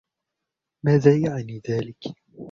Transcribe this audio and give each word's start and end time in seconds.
ماذا 0.85 1.17
يعني 1.17 1.61
ذلك؟ 1.69 1.97